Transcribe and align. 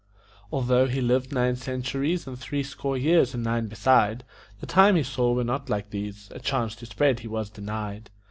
Although 0.51 0.87
he 0.87 0.99
lived 0.99 1.31
nine 1.31 1.55
centuries 1.55 2.25
And 2.25 2.35
three 2.35 2.63
score 2.63 2.97
years 2.97 3.35
and 3.35 3.43
nine 3.43 3.67
beside, 3.67 4.23
The 4.59 4.65
times 4.65 4.97
he 4.97 5.03
saw 5.03 5.31
were 5.33 5.43
not 5.43 5.69
like 5.69 5.91
these, 5.91 6.27
A 6.31 6.39
chance 6.39 6.73
to 6.77 6.87
spread 6.87 7.19
he 7.19 7.27
was 7.27 7.51
denied. 7.51 8.09